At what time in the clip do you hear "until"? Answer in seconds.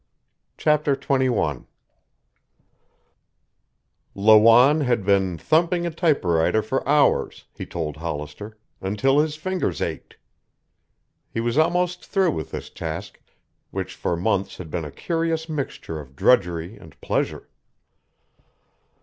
8.81-9.19